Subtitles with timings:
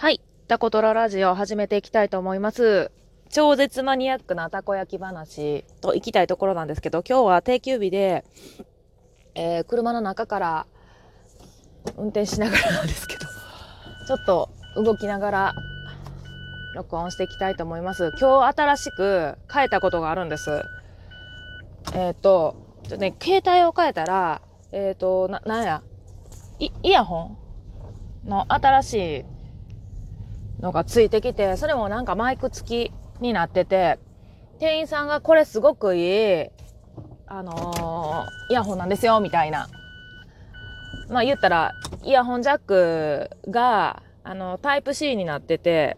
[0.00, 0.20] はい。
[0.46, 2.92] タコトララジオ始めていきたいと思います。
[3.30, 8.24] 超絶マニアックなたこ焼き話と行きたいところなんですけど、今日は定休日で、
[9.34, 10.66] えー車の中から
[11.96, 13.26] 運転しながらなんですけど、
[14.06, 15.54] ちょっと動きながら
[16.76, 18.12] 録音していきたいと思います。
[18.20, 20.62] 今日新しく変えたことがあるんです。
[21.94, 22.54] えっ、と、
[22.84, 25.82] ちょっとね、携帯を変えたら、えっ、と、な、なんや、
[26.60, 27.36] イイヤホ
[28.24, 29.37] ンの新しい
[30.60, 33.98] のがついてきて、それもなんかマイク付きになってて、
[34.58, 36.46] 店員さんがこれすごくいい、
[37.26, 39.68] あのーイヤホンなんですよ、みたいな。
[41.10, 45.96] まあ言ったら、イヤホンジャックが、あの、タイプ C になってて、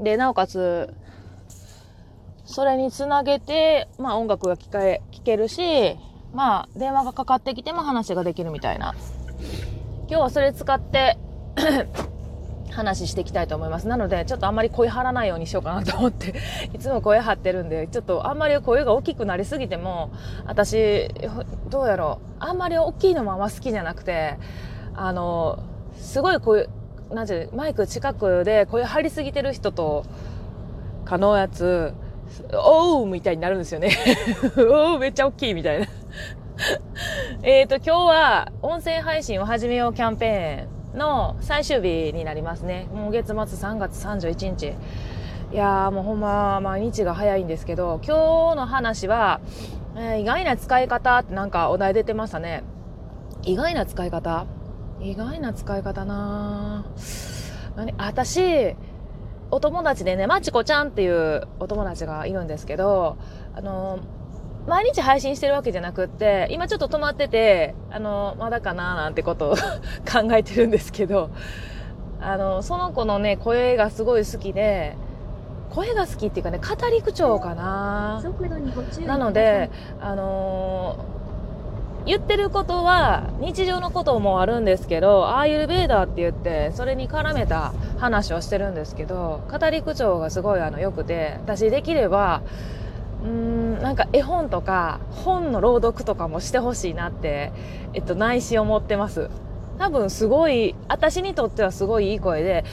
[0.00, 0.94] で、なおかつ、
[2.44, 5.96] それにつなげて、まあ音楽が聞かえ、聞けるし、
[6.32, 8.94] まあ電話がかかってきても話ができるみたいな。
[10.08, 11.16] 今日はそれ使って
[12.74, 13.86] 話していきたいと思います。
[13.86, 16.34] なので、ちょっとあんまり声張らないようにしようかなと思って、
[16.74, 20.10] いつも声張ってるんで、ちょっとあんまり声が大きくなりすぎても、
[20.46, 21.08] 私、
[21.70, 24.38] どうやろう、あんまり大きいのもあんま好きじゃなくて、
[24.94, 25.60] あの、
[25.96, 26.68] すごい声、
[27.10, 30.04] なんていマイク近くで声張りすぎてる人と、
[31.04, 31.94] かのやつ、
[32.52, 33.90] おうみたいになるんですよね。
[34.58, 35.86] おうめっちゃ大きいみたいな。
[37.42, 42.86] えっと、今日は音声配信を始めようキャンペーンの最終日になりますね。
[42.94, 44.74] もう月末3月31日。
[45.52, 49.40] いやーもうほんま毎日が早いんですけど、今日の話は、
[49.96, 52.64] えー意外な使い方ってなんかお題出てましたね。
[53.42, 54.46] 意外な使い方？
[55.00, 56.84] 意外な使い方な
[57.76, 57.92] 何？
[57.98, 58.74] 私、
[59.50, 63.16] お友達でね、まちこちゃんっていうお友達がいるんですけど、
[63.54, 63.98] あの、
[64.66, 69.56] 毎日配信してるわけじゃなくって、今ちょっと止まってて、あの、まだかななんてことを
[70.10, 71.30] 考えてるんですけど、
[72.20, 74.96] あの、その子のね、声がすごい好きで、
[75.70, 78.20] 声が好きっていうかね、語り口調かな。
[79.06, 79.70] なので、
[80.00, 81.14] あのー
[82.06, 92.42] 言ってることは日常のこともあるんですけど、アーユルベーダーって言って、それに絡めた話をしてるんですけど、語り口調がすごいあの良くて、私できれば、
[93.24, 97.52] うーん、なんか絵本とか本の朗読とかもしてほしいなって、
[97.92, 99.28] えっと、内心思ってます。
[99.78, 102.64] 多分すごい、私にとってはすごいいい声で、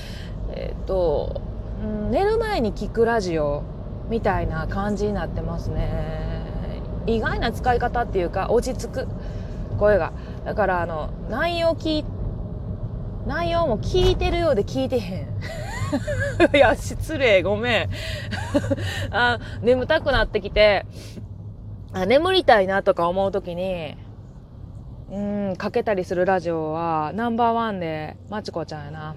[0.53, 1.41] えっと、
[1.83, 3.63] うん寝る前に聞くラジオ
[4.09, 6.81] みたいな感じになってますね。
[7.07, 9.07] 意外な使い方っていうか落ち着く
[9.77, 10.13] 声が。
[10.45, 12.05] だからあの、内容聞い、
[13.27, 15.27] 内容も聞いてるようで聞いてへん。
[16.53, 17.89] いや、失礼、ごめん。
[19.11, 20.85] あ眠たくなってきて、
[21.93, 23.97] あ眠りたいなとか思うときに、
[25.11, 25.19] う
[25.51, 29.15] ん、かけたりするラジオは、ナンバーワンで、まちこちゃんやな。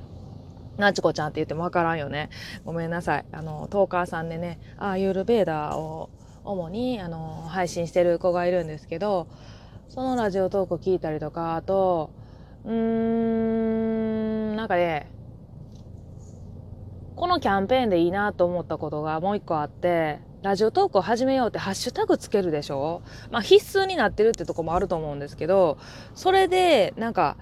[0.77, 2.31] なちこちゃんって言ってもわからんよね。
[2.65, 3.25] ごめんなさい。
[3.31, 6.11] あの、トーカーさんでね、ああ、ユールベーダーを
[6.45, 9.29] 主に、あの、配信してる子がいるんですけど、
[9.89, 12.11] そのラジオトーク聞いたりとか、あと、
[12.65, 15.14] うーん、なんかね、
[17.17, 23.03] このキャンペーンでいいなと思ったことがもう一個あって、ラジオトークを始めようってハッシュタグつけるでしょ？
[23.31, 25.79] まあ必須になってるってとこもあると思うんですけど、
[26.15, 27.37] それでなんか、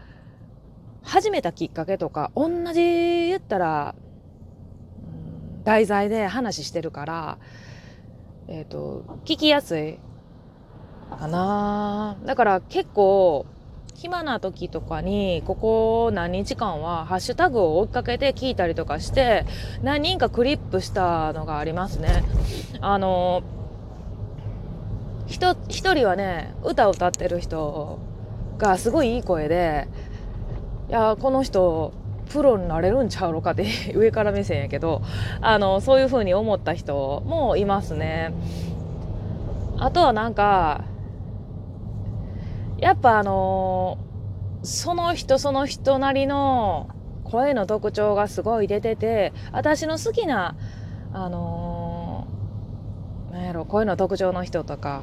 [1.02, 3.94] 始めたきっかけとか、同じ言ったら、
[5.64, 7.38] 題材で話してるから、
[8.48, 9.98] えっ、と、聞きやすい
[11.10, 12.18] かな。
[12.24, 13.46] だから結構、
[13.94, 19.44] 暇な時とかに、ここ何日間はハッシュタグを追いかけて聞いたりとかして、
[19.82, 22.24] 何人かクリップしたのがありますね。
[22.80, 23.42] あの、
[25.26, 27.98] 一一人はね、歌を歌ってる人
[28.58, 29.88] がすごいいい声で、
[30.92, 31.90] いやこの人
[32.30, 33.66] プロになれるんちゃうのかって
[33.96, 35.00] 上から目線やけど
[35.40, 38.34] あのそういう風に思った人もいますね
[39.78, 40.84] あとはなんか
[42.82, 43.96] やっぱあの
[44.64, 46.90] その人その人なりの
[47.22, 50.56] 声の特徴がすごい出てて私の好きな
[51.12, 52.26] あの
[53.30, 55.02] なんやろ声の特徴の人とか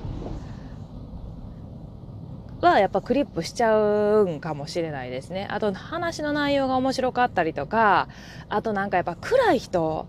[2.60, 5.48] はやっぱクリップしちゃうんかもしれないですね。
[5.50, 8.10] あと話の内容が面白かったりとか、
[8.50, 10.08] あとなんかやっぱ暗い人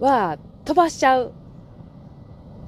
[0.00, 1.34] は飛ばしちゃう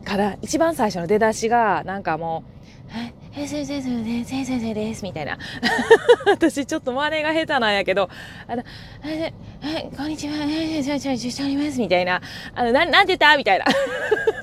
[0.05, 5.39] から、一番最初の出だしがなんかもう、え、え、先生です、先生です、みたいな。
[6.27, 8.11] 私ちょっと真似が下手なんやけど、
[8.49, 8.65] あの、
[9.05, 9.33] え、
[9.63, 12.21] え、こんにちは、え、ちょ、ちょ、ちょ、しております、みたいな。
[12.57, 13.65] あの、な、なんて言ったみたいな。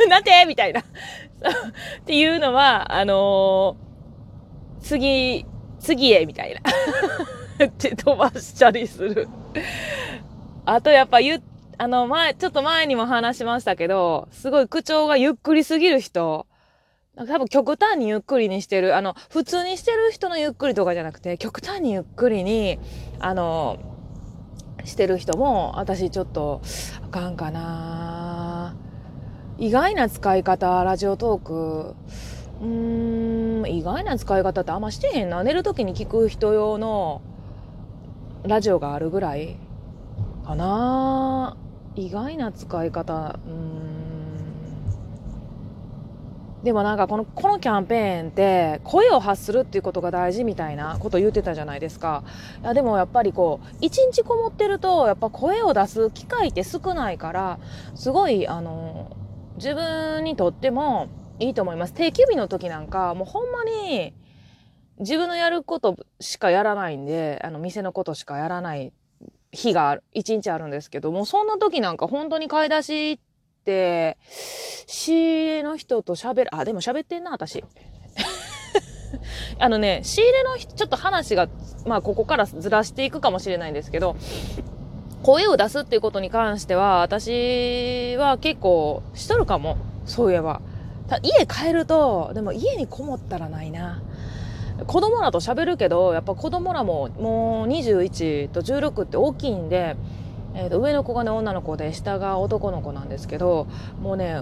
[0.08, 0.80] なんてみたいな。
[0.80, 0.84] っ
[2.06, 3.86] ていうのは、あのー
[4.82, 5.46] 次、
[5.80, 6.54] 次へみたい
[7.60, 7.66] な。
[7.66, 9.28] って飛ばしたりする。
[10.66, 11.42] あとやっぱ言、
[11.78, 16.48] あの前、ちょっと前にも話しましたけど、すごい口調がゆっくりすぎる人。
[17.18, 18.98] 多分極端にゆっくりにしてる。
[18.98, 22.78] あの、普通にしてる人のゆっくりとかじゃなくて、極端にゆっくりに、
[23.20, 23.78] あの、
[24.84, 26.62] してる人も、私ちょっと、
[27.06, 28.76] あかんかな
[29.58, 31.96] 意外な使い方、ラジオトーク。
[32.62, 35.44] うーん、意外な使い方ってあんましてへんな。
[35.44, 37.22] 寝る時に聞く人用の
[38.44, 39.58] ラジオがあるぐらい
[40.46, 41.58] かな
[41.96, 43.40] 意外な使い方。
[43.48, 43.85] うん。
[46.66, 52.24] でもなんかこの、このキャンペーンって声を発するっていうことが大事みたいなこと言ってたじゃないですか。
[52.64, 57.60] いやでもやっぱりこう、一日こもってるとやっぱ声を出す機会って少ないから、
[57.94, 59.16] すごいあの、
[59.58, 61.08] 自分にとっても
[61.38, 61.94] いいと思います。
[61.94, 64.16] 定休日の時なんかもうほんまに
[64.98, 68.92] 自分のやることしかやらないんで、あの店のことしかやらない
[69.52, 73.20] 日が一日あるんですけども、そんな時なんか本当に買い出し、
[73.72, 77.64] 仕入れの人と喋る、あ、でも喋ってんな、私。
[79.60, 81.48] あのね、仕入れの人、ちょっと話が、
[81.86, 84.16] まあ、ここからずらしていくかもしれないんですけど、
[85.24, 89.78] 声を出すっていうことに関しては、私は結構しとるかも。
[90.06, 90.62] そういえば。
[91.24, 94.02] 家帰ると、でも家にこもったらないな。
[94.88, 99.96] 子供らと喋るけど、やっぱ子供らももう21と16って大きいんで、
[100.56, 103.68] えー、と上の子がね女の子で下が男の子なんですけど
[104.02, 104.42] もうね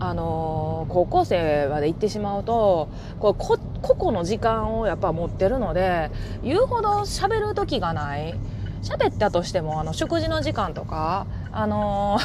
[0.00, 2.88] あのー、高校生まで行ってしまうと
[3.20, 6.10] こうこ個々の時間をやっぱ持ってるので
[6.42, 8.34] 言うほど喋る時がない。
[8.82, 12.22] 喋ったとしてもあの食事の時間とかあのー、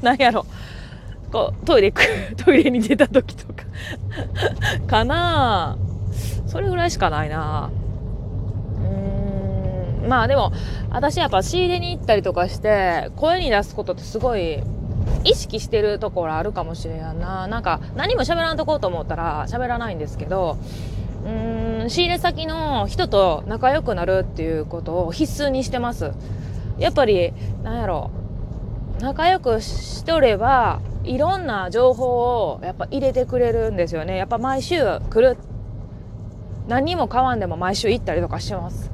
[0.02, 0.46] 何やろ。
[1.30, 1.92] こうトイレ
[2.42, 3.64] トイレに出た時とか。
[4.86, 5.76] かな
[6.46, 7.70] それぐらいしかないな
[10.08, 10.52] まあでも
[10.90, 14.62] 私やっぱ仕入れに行ったりとかして声に出すことってすごい
[15.24, 17.46] 意識してるところあるかもしれんな。
[17.46, 20.58] なんか何も喋らんとこうと思ったら喋らないんですけど
[21.24, 26.12] うーん仕入れ先の人と仲良くなるっていうことを必須にしてます。
[26.78, 28.10] やっぱりなんやろ。
[29.00, 32.06] 仲良くしとればいろんな情報
[32.52, 34.16] をやっぱ入れてくれるんですよね。
[34.16, 34.76] やっぱ毎週
[35.10, 35.36] 来る。
[36.68, 38.93] 何も買わんでも毎週行ったりとかしてます。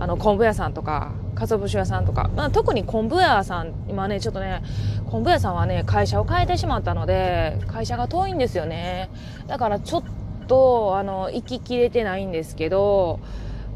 [0.00, 4.62] あの昆布屋さんとか鰹節屋さんとか、まあ、特に昆布屋さん今ねちょっとね
[5.10, 9.10] 昆布屋さんはね会社を変えてしまったので会社が遠いんですよね。
[9.46, 10.04] だからちょっ
[10.48, 13.20] とあの行ききれてないんですけど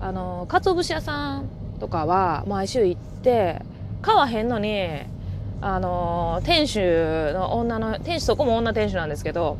[0.01, 1.49] あの鰹節屋さん
[1.79, 3.63] とかは毎週行って
[4.01, 5.03] 買わへんのに
[5.61, 9.59] あの店主の女の店主そこも女店主なんですけど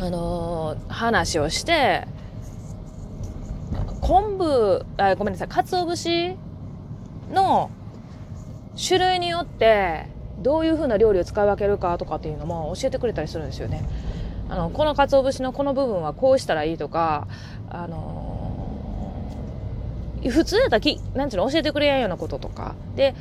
[0.00, 2.06] あの話をして
[4.12, 6.36] 昆布あごめんなさい鰹節
[7.32, 7.70] の
[8.76, 10.06] 種類によって
[10.42, 13.88] どういう風な料理を使い分けるかとかっていうのも教えてくれたりするんですよね。
[14.50, 17.26] あのこの鰹節のこの部分はこうしたらいいとか、
[17.70, 23.14] あのー、普通やったらきなんちゅうの教えてくれやんようなこととかで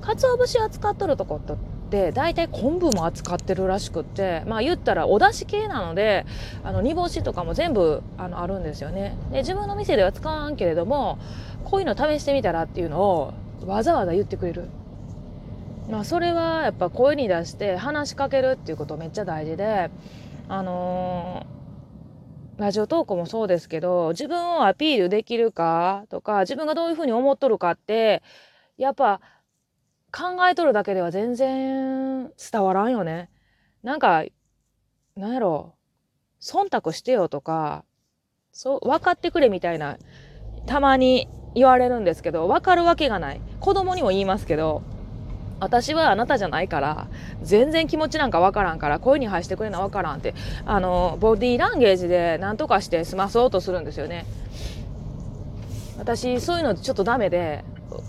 [0.00, 1.40] 鰹節扱っとるとこ
[1.84, 6.26] って大体昆布も扱ってるらしくってまあ言ったらお出汁系なので
[6.62, 11.18] あの煮干しとかも全部あのあるんですよねで自分の店では使わんけれども
[11.64, 13.34] こういうの試してみたらっていうのを
[13.66, 14.68] わざわざ言ってくれる。
[15.88, 19.90] まあ、それはやっぱ声に出して話しかけるっていうことめっちゃ大事で、
[20.48, 28.22] あのー、ラジオトークもそうですけど、自分をアピールできるかとか、自分がどういうふうに思っとるかって、
[28.78, 29.20] やっぱ
[30.14, 33.30] 考えとるだけでは全然伝わらんよね。
[33.82, 34.24] なんか、
[35.16, 35.74] なんやろ、
[36.40, 37.84] 忖度してよとか、
[38.52, 39.98] そう、分かってくれみたいな、
[40.66, 43.40] たまに言われるんですけど、わかるわけがない。
[43.58, 44.82] 子供にも言いますけど、
[45.58, 47.08] 私はあなたじゃないから、
[47.42, 54.26] 全然気持ちなんかわからんから、声に発してくれなわからんって、あの、ボディーランゲージで何とかして済まそうとするんですよね。
[55.98, 57.64] 私、そういうのちょっとダメで、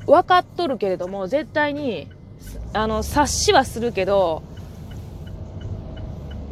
[0.05, 2.08] 分かっとるけれども、絶対に、
[2.74, 4.44] あの、察しはするけど、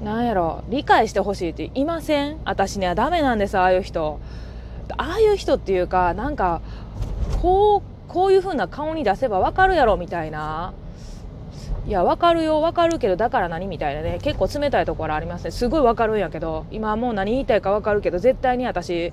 [0.04, 2.38] なんやろ、理解してほしいっていません？
[2.46, 4.20] 私ね、ダメなんです、ああいう人。
[4.98, 6.62] ああいう人っていうか、なんか、
[7.42, 10.74] こうこういう風な顔に出せばわかるやろみたいな。
[11.88, 13.68] いやわかるよわかるけどだから何？
[13.68, 14.20] みたいなね。
[14.22, 15.52] 結構冷たいところありますね。
[15.52, 19.12] すごいわかるんやけど今はもう何言いたいかわかるけど絶対に私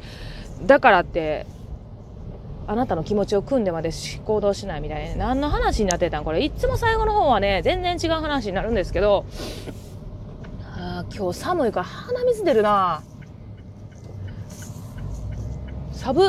[0.66, 1.46] だからって
[2.66, 3.90] あなたの気持ちを組んでまで
[4.24, 5.26] 行動しないみたいな。
[5.26, 6.24] 何の話になってたん？
[6.24, 9.24] これいつも最後の方はね全然違う話になるんですけど。
[10.62, 13.02] あ今日寒いから鼻水出るな。
[15.92, 16.22] 寒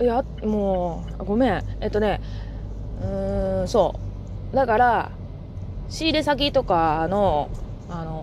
[0.00, 1.64] いやもうごめん。
[1.80, 2.20] えっとね
[3.02, 3.94] うーん、そ
[4.52, 4.56] う。
[4.56, 5.10] だから、
[5.90, 7.50] 仕入れ先とかの、
[7.90, 8.15] あの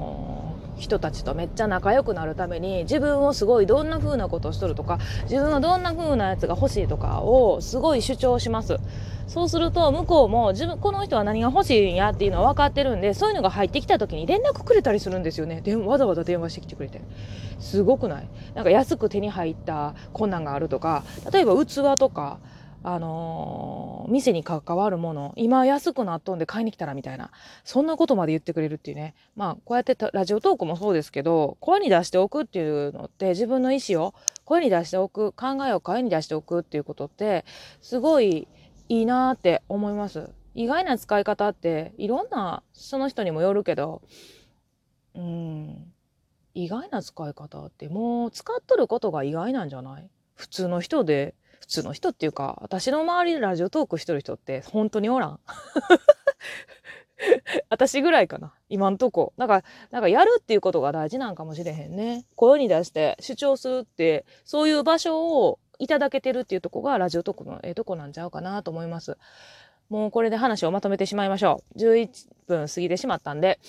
[0.78, 8.78] 人たちとめっちゃ仲良くなるために自分をすごいどんな風なことをしとるとか自分はどんな風なやつが欲しいとかをすごい主張します。
[9.28, 15.62] そうすると向こうも自分この人は何が欲しいんやっていうのは分かってるんでそういうのが入ってきた時に連絡くれたりするんですよね。
[15.62, 17.02] でわざわざ電話してきてくれて。
[17.60, 18.28] すごくない？
[18.56, 22.40] なんか安く手に入った困難があるとか例えば器とか
[22.84, 27.32] あのー店に関わるもの今安くなっとんで買いに来たらみたいな
[27.64, 29.16] そんなことまで言ってくれるっていうね。
[29.38, 34.14] まあこうやってラジオトークもそうですけど声に出しておくっていうのって自分の意思を
[34.44, 37.46] 声に出しておく考えを声に出しておくっていうことって
[37.82, 38.48] すごい
[38.90, 40.30] いいなって思います。
[40.54, 44.02] 意外な使い方っていろんなその人にもよるけど
[45.16, 45.94] うん
[46.54, 50.10] 意外な使い方ってもう使っとることが意外なんじゃない？
[50.36, 55.40] 普通の人で普通の人っていうか私の周りでラジオトークしてる人って本当におらん。
[57.70, 58.54] 私ぐらいかな。
[58.68, 59.32] 今んとこ。
[59.38, 62.26] なんかなんかやるっていうことが大事なんかもしれへんね。
[62.36, 69.18] 声に出して主張するってそういう場所をいただけてるっていうとこがラジオトークのええとこなんちゃうかなと思います。
[69.88, 71.80] もうこれで話をまとめてしまいましょう。
[71.80, 72.10] 11
[72.46, 73.62] 分過ぎてしまったんで。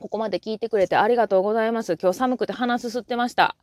[0.00, 1.98] ここまで聞いてくれてありがとうございます。
[2.00, 3.54] 今日寒くて鼻すすってました。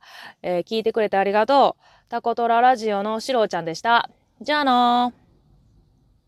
[0.43, 1.83] えー聞いてくれてありがとう。
[2.09, 4.09] タコトララジオのシロちゃんでした。
[4.41, 5.26] じゃあのー。